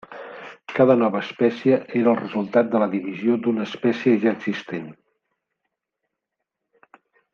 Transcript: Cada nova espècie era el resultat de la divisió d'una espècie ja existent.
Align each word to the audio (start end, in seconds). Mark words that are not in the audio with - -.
Cada 0.77 0.93
nova 1.01 1.19
espècie 1.25 1.77
era 1.99 2.09
el 2.13 2.17
resultat 2.21 2.71
de 2.75 2.81
la 2.83 2.87
divisió 2.95 3.37
d'una 3.43 3.69
espècie 3.69 4.17
ja 4.25 4.35
existent. 4.37 4.89